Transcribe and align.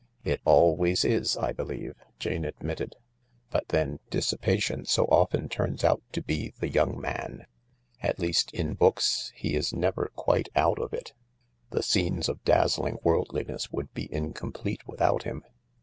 "It 0.23 0.41
always 0.45 1.05
is, 1.05 1.37
I 1.37 1.51
believe," 1.53 1.93
Jane 2.17 2.43
admitted; 2.43 2.95
"but 3.51 3.67
then, 3.67 3.99
dissipation 4.09 4.83
so 4.85 5.03
often 5.05 5.47
turns 5.47 5.83
out 5.83 6.01
to 6.13 6.23
be 6.23 6.55
the 6.59 6.69
young 6.69 6.99
man— 6.99 7.45
at 8.01 8.17
least, 8.17 8.51
in 8.51 8.73
books 8.73 9.31
he 9.35 9.53
is 9.55 9.73
never 9.73 10.11
quite 10.15 10.49
out 10.55 10.79
of 10.79 10.91
it. 10.91 11.13
The 11.69 11.83
scenes 11.83 12.29
of 12.29 12.43
dazzling 12.43 12.97
worldliness 13.03 13.71
would 13.71 13.93
be 13.93 14.11
incomplete 14.11 14.81
without 14.87 15.21
him. 15.21 15.43